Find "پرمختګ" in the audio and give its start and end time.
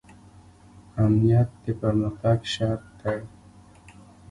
1.81-2.37